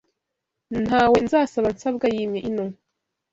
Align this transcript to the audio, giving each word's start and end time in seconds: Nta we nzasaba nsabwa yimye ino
Nta 0.85 1.01
we 1.11 1.17
nzasaba 1.25 1.67
nsabwa 1.75 2.05
yimye 2.13 2.39
ino 2.49 2.65